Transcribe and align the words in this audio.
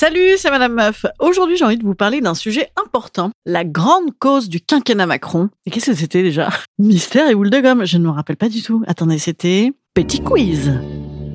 Salut, 0.00 0.38
c'est 0.38 0.48
Madame 0.48 0.72
Meuf. 0.72 1.04
Aujourd'hui, 1.18 1.58
j'ai 1.58 1.64
envie 1.66 1.76
de 1.76 1.84
vous 1.84 1.94
parler 1.94 2.22
d'un 2.22 2.32
sujet 2.32 2.70
important, 2.82 3.32
la 3.44 3.64
grande 3.64 4.18
cause 4.18 4.48
du 4.48 4.58
quinquennat 4.58 5.04
Macron. 5.04 5.50
Et 5.66 5.70
qu'est-ce 5.70 5.90
que 5.90 5.94
c'était 5.94 6.22
déjà? 6.22 6.48
Mystère 6.78 7.28
et 7.28 7.34
boule 7.34 7.50
de 7.50 7.60
gomme, 7.60 7.84
je 7.84 7.98
ne 7.98 8.04
me 8.04 8.08
rappelle 8.08 8.38
pas 8.38 8.48
du 8.48 8.62
tout. 8.62 8.82
Attendez, 8.86 9.18
c'était 9.18 9.72
petit 9.92 10.20
quiz. 10.20 10.72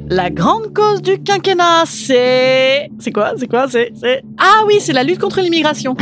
La 0.09 0.31
grande 0.31 0.73
cause 0.73 1.03
du 1.03 1.21
quinquennat, 1.21 1.83
c'est... 1.85 2.89
C'est 2.97 3.11
quoi 3.11 3.33
C'est 3.37 3.47
quoi 3.47 3.67
C'est... 3.69 3.93
Ah 4.39 4.63
oui, 4.65 4.77
c'est 4.79 4.93
la 4.93 5.03
lutte 5.03 5.19
contre 5.19 5.41
l'immigration. 5.41 5.95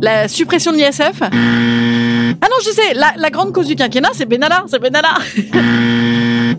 La 0.00 0.28
suppression 0.28 0.70
de 0.70 0.76
l'ISF 0.76 1.22
Ah 1.22 1.30
non, 1.32 2.56
je 2.64 2.70
sais, 2.70 2.94
la, 2.94 3.14
la 3.16 3.30
grande 3.30 3.52
cause 3.52 3.66
du 3.66 3.74
quinquennat, 3.74 4.10
c'est 4.12 4.26
Benalla, 4.26 4.62
c'est 4.68 4.78
Benalla 4.78 5.14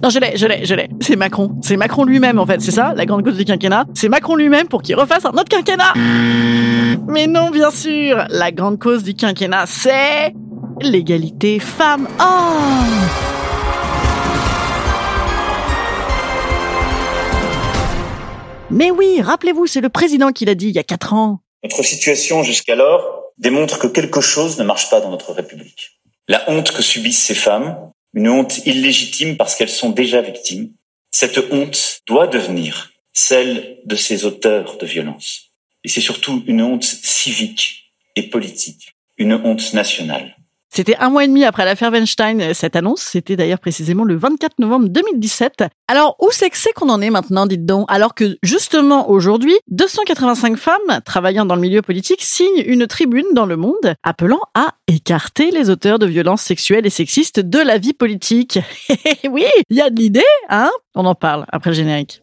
Non, 0.04 0.10
je 0.10 0.20
l'ai, 0.20 0.36
je 0.36 0.46
l'ai, 0.46 0.66
je 0.66 0.76
l'ai. 0.76 0.90
C'est 1.00 1.16
Macron. 1.16 1.56
C'est 1.62 1.78
Macron 1.78 2.04
lui-même, 2.04 2.38
en 2.38 2.46
fait. 2.46 2.60
C'est 2.60 2.72
ça, 2.72 2.94
la 2.94 3.06
grande 3.06 3.24
cause 3.24 3.38
du 3.38 3.46
quinquennat. 3.46 3.86
C'est 3.94 4.10
Macron 4.10 4.36
lui-même 4.36 4.68
pour 4.68 4.82
qu'il 4.82 4.98
refasse 4.98 5.24
un 5.24 5.30
autre 5.30 5.48
quinquennat. 5.48 5.94
Mais 7.08 7.26
non, 7.26 7.52
bien 7.52 7.72
sûr. 7.72 8.26
La 8.30 8.52
grande 8.52 8.80
cause 8.80 9.04
du 9.04 9.14
quinquennat, 9.14 9.66
c'est 9.66 10.34
l'égalité 10.82 11.58
femmes-hommes. 11.60 12.10
Mais 18.72 18.92
oui, 18.92 19.22
rappelez-vous, 19.22 19.68
c'est 19.68 19.80
le 19.80 19.88
président 19.88 20.34
qui 20.34 20.44
l'a 20.44 20.56
dit 20.56 20.68
il 20.68 20.76
y 20.76 20.80
a 20.80 20.84
quatre 20.84 21.14
ans. 21.14 21.40
Notre 21.64 21.82
situation 21.82 22.44
jusqu'alors 22.44 23.32
démontre 23.38 23.80
que 23.80 23.88
quelque 23.88 24.20
chose 24.20 24.60
ne 24.60 24.66
marche 24.66 24.90
pas 24.90 25.00
dans 25.00 25.12
notre 25.12 25.32
République. 25.32 26.02
La 26.28 26.42
honte 26.50 26.74
que 26.74 26.82
subissent 26.82 27.24
ces 27.24 27.36
femmes, 27.36 27.78
une 28.14 28.30
honte 28.30 28.66
illégitime 28.66 29.38
parce 29.38 29.56
qu'elles 29.56 29.70
sont 29.70 29.90
déjà 29.90 30.22
victimes, 30.22 30.74
cette 31.12 31.38
honte 31.52 32.02
doit 32.08 32.28
devenir 32.28 32.92
celle 33.14 33.80
de 33.86 33.96
ces 33.96 34.26
auteurs 34.26 34.78
de 34.78 34.86
violence. 34.86 35.52
Et 35.84 35.90
c'est 35.90 36.02
surtout 36.02 36.44
une 36.48 36.62
honte 36.62 36.84
civique 36.84 37.94
et 38.16 38.24
politique, 38.24 38.96
une 39.18 39.34
honte 39.34 39.74
nationale. 39.74 40.36
C'était 40.76 40.96
un 40.98 41.12
mois 41.12 41.24
et 41.24 41.28
demi 41.28 41.46
après 41.46 41.66
l'affaire 41.66 41.92
Weinstein, 41.92 42.42
euh, 42.42 42.54
cette 42.56 42.76
annonce. 42.76 43.02
C'était 43.02 43.36
d'ailleurs 43.36 43.60
précisément 43.60 44.04
le 44.04 44.16
24 44.16 44.58
novembre 44.58 44.90
2017. 44.90 45.66
Alors, 45.88 46.16
où 46.20 46.30
c'est 46.32 46.50
que 46.50 46.58
c'est 46.58 46.74
qu'on 46.74 46.90
en 46.90 47.00
est 47.00 47.12
maintenant, 47.12 47.46
dites 47.46 47.64
donc 47.64 47.86
Alors 47.90 48.16
que, 48.16 48.40
justement, 48.42 49.12
aujourd'hui, 49.12 49.54
285 49.70 50.58
femmes 50.58 51.02
travaillant 51.06 51.46
dans 51.46 51.54
le 51.54 51.62
milieu 51.62 51.84
politique 51.84 52.24
signent 52.24 52.64
une 52.66 52.88
tribune 52.88 53.28
dans 53.34 53.46
le 53.46 53.56
monde 53.56 53.94
appelant 54.02 54.42
à 54.56 54.74
écarter 54.88 55.52
les 55.52 55.70
auteurs 55.70 56.00
de 56.00 56.08
violences 56.08 56.42
sexuelles 56.42 56.88
et 56.88 56.90
sexistes 56.90 57.40
de 57.40 57.60
la 57.60 57.78
vie 57.78 57.94
politique. 57.94 58.58
oui, 59.30 59.46
il 59.70 59.78
y 59.78 59.82
a 59.82 59.92
de 59.92 60.00
l'idée, 60.00 60.24
hein? 60.50 60.72
On 60.96 61.06
en 61.06 61.14
parle 61.14 61.46
après 61.52 61.70
le 61.70 61.76
générique. 61.76 62.23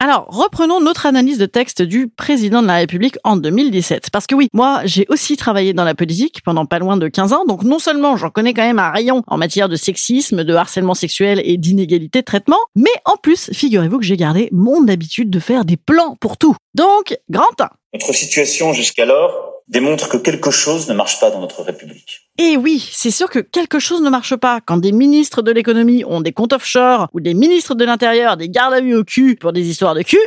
Alors, 0.00 0.26
reprenons 0.28 0.80
notre 0.80 1.06
analyse 1.06 1.38
de 1.38 1.46
texte 1.46 1.80
du 1.80 2.08
président 2.08 2.60
de 2.60 2.66
la 2.66 2.76
République 2.76 3.16
en 3.24 3.36
2017. 3.36 4.10
Parce 4.10 4.26
que 4.26 4.34
oui, 4.34 4.48
moi, 4.52 4.82
j'ai 4.84 5.06
aussi 5.08 5.36
travaillé 5.36 5.72
dans 5.72 5.84
la 5.84 5.94
politique 5.94 6.42
pendant 6.44 6.66
pas 6.66 6.78
loin 6.78 6.96
de 6.96 7.08
15 7.08 7.32
ans. 7.32 7.44
Donc, 7.46 7.62
non 7.62 7.78
seulement 7.78 8.16
j'en 8.16 8.30
connais 8.30 8.52
quand 8.52 8.62
même 8.66 8.78
un 8.78 8.90
rayon 8.90 9.22
en 9.26 9.38
matière 9.38 9.68
de 9.68 9.76
sexisme, 9.76 10.44
de 10.44 10.54
harcèlement 10.54 10.94
sexuel 10.94 11.40
et 11.44 11.56
d'inégalité 11.56 12.20
de 12.20 12.24
traitement, 12.24 12.58
mais 12.74 12.90
en 13.04 13.16
plus, 13.16 13.50
figurez-vous 13.52 13.98
que 13.98 14.04
j'ai 14.04 14.16
gardé 14.16 14.48
mon 14.52 14.86
habitude 14.88 15.30
de 15.30 15.38
faire 15.38 15.64
des 15.64 15.76
plans 15.76 16.16
pour 16.20 16.36
tout. 16.36 16.56
Donc, 16.74 17.16
grand 17.30 17.58
1. 17.58 17.70
Notre 17.94 18.12
situation 18.12 18.72
jusqu'alors 18.72 19.53
démontre 19.68 20.08
que 20.08 20.16
quelque 20.16 20.50
chose 20.50 20.88
ne 20.88 20.94
marche 20.94 21.20
pas 21.20 21.30
dans 21.30 21.40
notre 21.40 21.62
République. 21.62 22.28
Et 22.38 22.56
oui, 22.56 22.86
c'est 22.92 23.10
sûr 23.10 23.30
que 23.30 23.38
quelque 23.38 23.78
chose 23.78 24.02
ne 24.02 24.10
marche 24.10 24.36
pas 24.36 24.60
quand 24.60 24.76
des 24.76 24.92
ministres 24.92 25.40
de 25.40 25.52
l'économie 25.52 26.04
ont 26.04 26.20
des 26.20 26.32
comptes 26.32 26.52
offshore 26.52 27.08
ou 27.12 27.20
des 27.20 27.34
ministres 27.34 27.74
de 27.74 27.84
l'intérieur 27.84 28.36
des 28.36 28.48
gardes 28.48 28.74
à 28.74 28.80
vue 28.80 28.94
au 28.94 29.04
cul 29.04 29.36
pour 29.36 29.52
des 29.52 29.68
histoires 29.68 29.94
de 29.94 30.02
cul. 30.02 30.18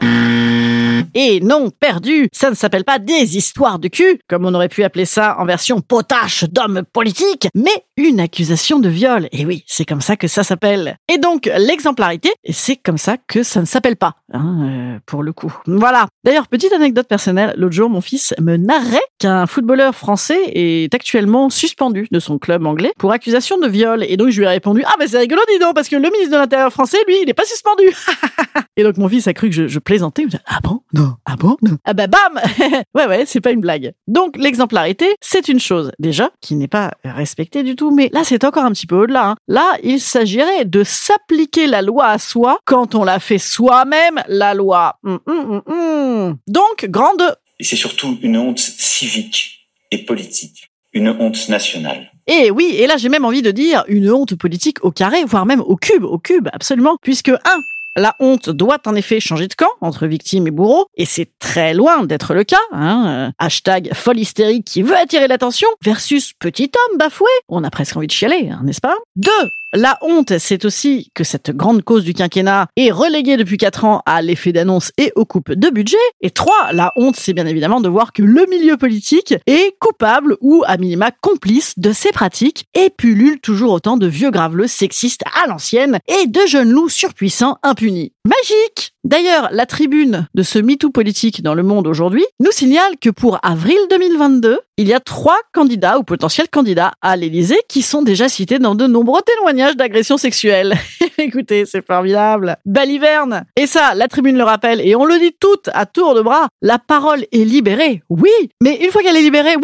Et 1.14 1.40
non, 1.40 1.70
perdu, 1.70 2.28
ça 2.32 2.50
ne 2.50 2.54
s'appelle 2.54 2.84
pas 2.84 2.98
des 2.98 3.36
histoires 3.36 3.78
de 3.78 3.88
cul, 3.88 4.18
comme 4.28 4.44
on 4.44 4.54
aurait 4.54 4.68
pu 4.68 4.84
appeler 4.84 5.04
ça 5.04 5.36
en 5.38 5.44
version 5.44 5.80
potache 5.80 6.44
d'homme 6.44 6.82
politique, 6.92 7.48
mais 7.54 7.84
une 7.96 8.20
accusation 8.20 8.78
de 8.78 8.88
viol. 8.88 9.28
Et 9.32 9.46
oui, 9.46 9.64
c'est 9.66 9.84
comme 9.84 10.00
ça 10.00 10.16
que 10.16 10.28
ça 10.28 10.42
s'appelle. 10.42 10.96
Et 11.12 11.18
donc, 11.18 11.50
l'exemplarité, 11.58 12.30
c'est 12.50 12.76
comme 12.76 12.98
ça 12.98 13.16
que 13.16 13.42
ça 13.42 13.60
ne 13.60 13.66
s'appelle 13.66 13.96
pas, 13.96 14.16
hein, 14.32 14.94
euh, 14.96 14.98
pour 15.06 15.22
le 15.22 15.32
coup. 15.32 15.52
Voilà. 15.66 16.06
D'ailleurs, 16.24 16.48
petite 16.48 16.72
anecdote 16.72 17.08
personnelle, 17.08 17.54
l'autre 17.56 17.74
jour, 17.74 17.90
mon 17.90 18.00
fils 18.00 18.34
me 18.40 18.56
narrait 18.56 18.98
qu'un 19.24 19.46
footballeur 19.46 19.94
français 19.94 20.38
est 20.52 20.94
actuellement 20.94 21.48
suspendu 21.48 22.06
de 22.10 22.20
son 22.20 22.38
club 22.38 22.66
anglais 22.66 22.92
pour 22.98 23.10
accusation 23.10 23.56
de 23.56 23.66
viol. 23.66 24.04
Et 24.06 24.18
donc, 24.18 24.28
je 24.28 24.38
lui 24.38 24.44
ai 24.44 24.50
répondu, 24.50 24.82
ah, 24.84 24.96
mais 24.98 25.06
c'est 25.06 25.16
rigolo, 25.16 25.40
dis 25.50 25.58
donc, 25.58 25.74
parce 25.74 25.88
que 25.88 25.96
le 25.96 26.10
ministre 26.10 26.32
de 26.32 26.36
l'Intérieur 26.36 26.70
français, 26.70 26.98
lui, 27.08 27.16
il 27.22 27.26
n'est 27.26 27.32
pas 27.32 27.46
suspendu. 27.46 27.84
Et 28.76 28.82
donc, 28.82 28.98
mon 28.98 29.08
fils 29.08 29.26
a 29.26 29.32
cru 29.32 29.48
que 29.48 29.66
je, 29.66 29.78
plaisantais. 29.78 30.22
Il 30.22 30.26
me 30.26 30.30
dit, 30.30 30.36
ah 30.44 30.58
bon? 30.62 30.82
Non. 30.92 31.14
Ah 31.24 31.36
bon? 31.36 31.56
Non. 31.62 31.78
Ah 31.86 31.94
bah, 31.94 32.06
bam! 32.06 32.38
ouais, 32.94 33.06
ouais, 33.06 33.24
c'est 33.24 33.40
pas 33.40 33.52
une 33.52 33.60
blague. 33.60 33.94
Donc, 34.08 34.36
l'exemplarité, 34.36 35.16
c'est 35.22 35.48
une 35.48 35.60
chose, 35.60 35.90
déjà, 35.98 36.30
qui 36.42 36.54
n'est 36.54 36.68
pas 36.68 36.90
respectée 37.02 37.62
du 37.62 37.76
tout, 37.76 37.92
mais 37.92 38.10
là, 38.12 38.24
c'est 38.24 38.44
encore 38.44 38.64
un 38.64 38.72
petit 38.72 38.86
peu 38.86 38.96
au-delà. 38.96 39.30
hein. 39.30 39.36
Là, 39.48 39.78
il 39.82 40.00
s'agirait 40.00 40.66
de 40.66 40.84
s'appliquer 40.84 41.66
la 41.66 41.80
loi 41.80 42.08
à 42.08 42.18
soi 42.18 42.58
quand 42.66 42.94
on 42.94 43.04
la 43.04 43.20
fait 43.20 43.38
soi-même, 43.38 44.22
la 44.28 44.52
loi. 44.52 44.98
Hum, 45.02 45.18
hum, 45.26 45.62
hum. 45.66 46.36
Donc, 46.46 46.86
grande 46.90 47.22
Et 47.64 47.66
c'est 47.66 47.76
surtout 47.76 48.18
une 48.20 48.36
honte 48.36 48.58
civique 48.58 49.70
et 49.90 50.04
politique, 50.04 50.70
une 50.92 51.08
honte 51.08 51.48
nationale. 51.48 52.12
Et 52.26 52.50
oui, 52.50 52.74
et 52.76 52.86
là 52.86 52.98
j'ai 52.98 53.08
même 53.08 53.24
envie 53.24 53.40
de 53.40 53.52
dire 53.52 53.84
une 53.88 54.12
honte 54.12 54.34
politique 54.34 54.84
au 54.84 54.90
carré, 54.90 55.24
voire 55.24 55.46
même 55.46 55.62
au 55.62 55.74
cube, 55.76 56.04
au 56.04 56.18
cube, 56.18 56.50
absolument, 56.52 56.98
puisque 57.00 57.30
un, 57.30 57.62
la 57.96 58.16
honte 58.20 58.50
doit 58.50 58.80
en 58.84 58.94
effet 58.94 59.18
changer 59.18 59.48
de 59.48 59.54
camp 59.54 59.70
entre 59.80 60.06
victime 60.06 60.46
et 60.46 60.50
bourreau, 60.50 60.88
et 60.98 61.06
c'est 61.06 61.30
très 61.38 61.72
loin 61.72 62.04
d'être 62.04 62.34
le 62.34 62.44
cas. 62.44 62.60
Hein. 62.72 63.28
Euh, 63.28 63.32
Hashtag 63.38 63.94
folle 63.94 64.18
hystérique 64.18 64.66
qui 64.66 64.82
veut 64.82 64.98
attirer 64.98 65.26
l'attention 65.26 65.68
versus 65.82 66.34
petit 66.38 66.70
homme 66.74 66.98
bafoué. 66.98 67.30
On 67.48 67.64
a 67.64 67.70
presque 67.70 67.96
envie 67.96 68.08
de 68.08 68.12
chialer, 68.12 68.50
hein, 68.50 68.60
n'est-ce 68.62 68.82
pas? 68.82 68.96
Deux, 69.16 69.30
la 69.74 69.98
honte, 70.02 70.38
c'est 70.38 70.64
aussi 70.64 71.10
que 71.14 71.24
cette 71.24 71.50
grande 71.50 71.82
cause 71.82 72.04
du 72.04 72.14
quinquennat 72.14 72.68
est 72.76 72.92
reléguée 72.92 73.36
depuis 73.36 73.56
quatre 73.56 73.84
ans 73.84 74.02
à 74.06 74.22
l'effet 74.22 74.52
d'annonce 74.52 74.92
et 74.98 75.12
aux 75.16 75.24
coupes 75.24 75.52
de 75.52 75.68
budget. 75.68 75.96
Et 76.20 76.30
trois, 76.30 76.72
la 76.72 76.92
honte, 76.96 77.16
c'est 77.16 77.32
bien 77.32 77.46
évidemment 77.46 77.80
de 77.80 77.88
voir 77.88 78.12
que 78.12 78.22
le 78.22 78.46
milieu 78.48 78.76
politique 78.76 79.34
est 79.46 79.76
coupable 79.80 80.36
ou 80.40 80.62
à 80.66 80.76
minima 80.76 81.10
complice 81.10 81.78
de 81.78 81.92
ces 81.92 82.12
pratiques 82.12 82.66
et 82.74 82.90
pullule 82.90 83.40
toujours 83.40 83.72
autant 83.72 83.96
de 83.96 84.06
vieux 84.06 84.30
graveleux 84.30 84.68
sexistes 84.68 85.24
à 85.42 85.48
l'ancienne 85.48 85.98
et 86.06 86.28
de 86.28 86.40
jeunes 86.46 86.70
loups 86.70 86.88
surpuissants 86.88 87.58
impunis. 87.62 88.12
Magique 88.24 88.93
D'ailleurs, 89.04 89.50
la 89.52 89.66
tribune 89.66 90.26
de 90.34 90.42
ce 90.42 90.58
MeToo 90.58 90.88
politique 90.88 91.42
dans 91.42 91.52
le 91.52 91.62
monde 91.62 91.86
aujourd'hui 91.86 92.24
nous 92.40 92.50
signale 92.50 92.94
que 92.98 93.10
pour 93.10 93.38
avril 93.42 93.76
2022, 93.90 94.58
il 94.78 94.88
y 94.88 94.94
a 94.94 95.00
trois 95.00 95.36
candidats 95.52 95.98
ou 95.98 96.04
potentiels 96.04 96.48
candidats 96.48 96.92
à 97.02 97.14
l'Élysée 97.14 97.60
qui 97.68 97.82
sont 97.82 98.00
déjà 98.00 98.30
cités 98.30 98.58
dans 98.58 98.74
de 98.74 98.86
nombreux 98.86 99.20
témoignages 99.20 99.76
d'agressions 99.76 100.16
sexuelles. 100.16 100.74
Écoutez, 101.18 101.66
c'est 101.66 101.86
formidable. 101.86 102.56
Baliverne. 102.64 103.44
Et 103.56 103.66
ça, 103.66 103.94
la 103.94 104.08
tribune 104.08 104.38
le 104.38 104.44
rappelle 104.44 104.80
et 104.80 104.96
on 104.96 105.04
le 105.04 105.18
dit 105.18 105.36
toutes 105.38 105.68
à 105.74 105.84
tour 105.84 106.14
de 106.14 106.22
bras. 106.22 106.48
La 106.62 106.78
parole 106.78 107.26
est 107.30 107.44
libérée. 107.44 108.02
Oui, 108.08 108.30
mais 108.62 108.76
une 108.82 108.90
fois 108.90 109.02
qu'elle 109.02 109.16
est 109.16 109.22
libérée, 109.22 109.56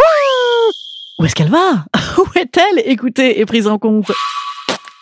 où 1.19 1.25
est-ce 1.25 1.34
qu'elle 1.34 1.50
va? 1.50 1.86
Où 2.19 2.26
est-elle? 2.38 2.82
Écoutée 2.84 3.40
et 3.40 3.46
prise 3.46 3.66
en 3.66 3.78
compte 3.78 4.12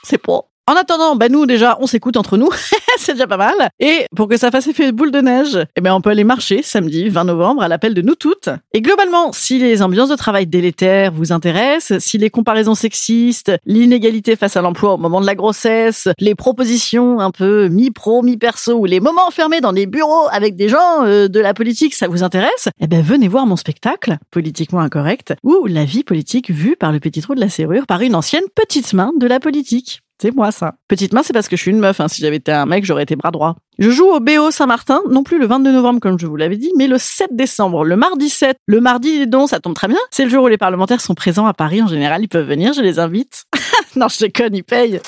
C'est 0.04 0.18
pas. 0.18 0.48
En 0.68 0.74
attendant, 0.74 1.16
bah 1.16 1.30
nous 1.30 1.46
déjà, 1.46 1.78
on 1.80 1.86
s'écoute 1.86 2.18
entre 2.18 2.36
nous, 2.36 2.50
c'est 3.08 3.12
déjà 3.12 3.26
pas 3.26 3.36
mal. 3.36 3.70
Et 3.80 4.06
pour 4.14 4.28
que 4.28 4.36
ça 4.36 4.50
fasse 4.50 4.66
effet 4.66 4.92
boule 4.92 5.10
de 5.10 5.20
neige, 5.20 5.58
eh 5.76 5.80
ben 5.80 5.94
on 5.94 6.00
peut 6.00 6.10
aller 6.10 6.24
marcher 6.24 6.62
samedi 6.62 7.08
20 7.08 7.24
novembre 7.24 7.62
à 7.62 7.68
l'appel 7.68 7.94
de 7.94 8.02
nous 8.02 8.14
toutes. 8.14 8.48
Et 8.72 8.82
globalement, 8.82 9.32
si 9.32 9.58
les 9.58 9.82
ambiances 9.82 10.08
de 10.08 10.16
travail 10.16 10.46
délétères 10.46 11.12
vous 11.12 11.32
intéressent, 11.32 12.02
si 12.02 12.18
les 12.18 12.30
comparaisons 12.30 12.74
sexistes, 12.74 13.52
l'inégalité 13.64 14.36
face 14.36 14.56
à 14.56 14.62
l'emploi 14.62 14.94
au 14.94 14.96
moment 14.96 15.20
de 15.20 15.26
la 15.26 15.34
grossesse, 15.34 16.08
les 16.18 16.34
propositions 16.34 17.20
un 17.20 17.30
peu 17.30 17.68
mi-pro, 17.68 18.22
mi-perso 18.22 18.74
ou 18.74 18.84
les 18.84 19.00
moments 19.00 19.26
enfermés 19.26 19.60
dans 19.60 19.72
des 19.72 19.86
bureaux 19.86 20.28
avec 20.30 20.56
des 20.56 20.68
gens 20.68 21.04
euh, 21.04 21.28
de 21.28 21.40
la 21.40 21.54
politique, 21.54 21.94
ça 21.94 22.08
vous 22.08 22.22
intéresse, 22.22 22.68
eh 22.80 22.86
ben 22.86 23.02
venez 23.02 23.28
voir 23.28 23.46
mon 23.46 23.56
spectacle, 23.56 24.18
politiquement 24.30 24.80
incorrect, 24.80 25.34
ou 25.42 25.66
la 25.66 25.84
vie 25.84 26.04
politique 26.04 26.50
vue 26.50 26.76
par 26.76 26.92
le 26.92 27.00
petit 27.00 27.20
trou 27.20 27.34
de 27.34 27.40
la 27.40 27.48
serrure 27.48 27.86
par 27.86 28.00
une 28.00 28.14
ancienne 28.14 28.44
petite 28.54 28.92
main 28.92 29.12
de 29.18 29.26
la 29.26 29.40
politique. 29.40 30.02
C'est 30.20 30.34
moi 30.34 30.50
ça. 30.50 30.74
Petite 30.88 31.12
main, 31.12 31.22
c'est 31.22 31.32
parce 31.32 31.46
que 31.46 31.56
je 31.56 31.62
suis 31.62 31.70
une 31.70 31.78
meuf. 31.78 32.00
Hein. 32.00 32.08
Si 32.08 32.20
j'avais 32.20 32.36
été 32.36 32.50
un 32.50 32.66
mec, 32.66 32.84
j'aurais 32.84 33.04
été 33.04 33.14
bras 33.14 33.30
droit. 33.30 33.54
Je 33.78 33.90
joue 33.90 34.06
au 34.06 34.18
BO 34.18 34.50
Saint-Martin, 34.50 35.00
non 35.08 35.22
plus 35.22 35.38
le 35.38 35.46
22 35.46 35.70
novembre 35.70 36.00
comme 36.00 36.18
je 36.18 36.26
vous 36.26 36.34
l'avais 36.34 36.56
dit, 36.56 36.72
mais 36.76 36.88
le 36.88 36.98
7 36.98 37.28
décembre, 37.30 37.84
le 37.84 37.96
mardi 37.96 38.28
7. 38.28 38.56
Le 38.66 38.80
mardi, 38.80 39.28
donc, 39.28 39.48
ça 39.48 39.60
tombe 39.60 39.74
très 39.74 39.86
bien. 39.86 39.98
C'est 40.10 40.24
le 40.24 40.30
jour 40.30 40.44
où 40.44 40.48
les 40.48 40.58
parlementaires 40.58 41.00
sont 41.00 41.14
présents 41.14 41.46
à 41.46 41.54
Paris. 41.54 41.82
En 41.82 41.86
général, 41.86 42.22
ils 42.22 42.28
peuvent 42.28 42.48
venir, 42.48 42.72
je 42.72 42.82
les 42.82 42.98
invite. 42.98 43.44
non, 43.96 44.08
je 44.08 44.18
déconne, 44.18 44.56
ils 44.56 44.64
payent. 44.64 45.00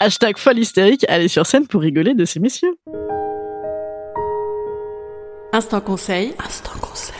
Hashtag 0.00 0.36
folle 0.36 0.58
hystérique, 0.58 1.06
allez 1.08 1.28
sur 1.28 1.46
scène 1.46 1.66
pour 1.66 1.80
rigoler 1.80 2.12
de 2.12 2.26
ces 2.26 2.40
messieurs. 2.40 2.74
Instant 5.54 5.80
conseil. 5.80 6.34
Instant 6.44 6.78
conseil. 6.80 7.14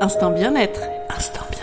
Instant 0.00 0.30
bien-être. 0.30 0.80
Instant 1.10 1.40
bien-être 1.50 1.57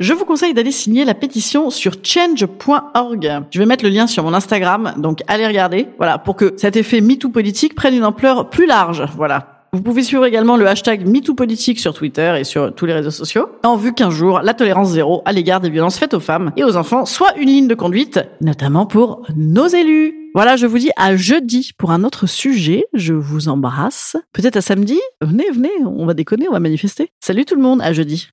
je 0.00 0.14
vous 0.14 0.24
conseille 0.24 0.54
d'aller 0.54 0.72
signer 0.72 1.04
la 1.04 1.14
pétition 1.14 1.68
sur 1.68 1.92
change.org. 2.02 3.42
Je 3.50 3.58
vais 3.58 3.66
mettre 3.66 3.84
le 3.84 3.90
lien 3.90 4.06
sur 4.06 4.24
mon 4.24 4.32
Instagram, 4.32 4.94
donc 4.96 5.20
allez 5.28 5.46
regarder. 5.46 5.88
Voilà, 5.98 6.18
pour 6.18 6.36
que 6.36 6.54
cet 6.56 6.76
effet 6.76 7.02
MeToo 7.02 7.28
politique 7.28 7.74
prenne 7.74 7.94
une 7.94 8.04
ampleur 8.04 8.48
plus 8.48 8.66
large. 8.66 9.04
Voilà. 9.16 9.60
Vous 9.72 9.82
pouvez 9.82 10.02
suivre 10.02 10.24
également 10.24 10.56
le 10.56 10.66
hashtag 10.66 11.06
MeTooPolitique 11.06 11.78
sur 11.78 11.94
Twitter 11.94 12.34
et 12.36 12.42
sur 12.42 12.74
tous 12.74 12.86
les 12.86 12.92
réseaux 12.92 13.12
sociaux, 13.12 13.50
en 13.62 13.76
vue 13.76 13.92
qu'un 13.92 14.10
jour, 14.10 14.40
la 14.40 14.52
tolérance 14.52 14.90
zéro 14.90 15.22
à 15.26 15.32
l'égard 15.32 15.60
des 15.60 15.70
violences 15.70 15.96
faites 15.96 16.12
aux 16.12 16.18
femmes 16.18 16.50
et 16.56 16.64
aux 16.64 16.76
enfants 16.76 17.04
soit 17.04 17.36
une 17.36 17.48
ligne 17.48 17.68
de 17.68 17.76
conduite, 17.76 18.18
notamment 18.40 18.86
pour 18.86 19.22
nos 19.36 19.68
élus. 19.68 20.32
Voilà, 20.34 20.56
je 20.56 20.66
vous 20.66 20.78
dis 20.78 20.90
à 20.96 21.14
jeudi 21.14 21.70
pour 21.76 21.92
un 21.92 22.02
autre 22.02 22.26
sujet. 22.26 22.84
Je 22.94 23.14
vous 23.14 23.48
embrasse. 23.48 24.16
Peut-être 24.32 24.56
à 24.56 24.60
samedi. 24.60 24.98
Venez, 25.20 25.50
venez, 25.52 25.70
on 25.84 26.06
va 26.06 26.14
déconner, 26.14 26.48
on 26.48 26.52
va 26.52 26.60
manifester. 26.60 27.12
Salut 27.20 27.44
tout 27.44 27.54
le 27.54 27.62
monde, 27.62 27.80
à 27.80 27.92
jeudi. 27.92 28.28